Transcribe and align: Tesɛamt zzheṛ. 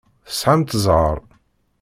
Tesɛamt 0.27 0.73
zzheṛ. 0.77 1.17